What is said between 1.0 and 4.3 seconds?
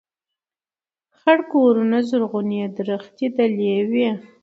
خړ کورونه زرغونې درختي دلې وې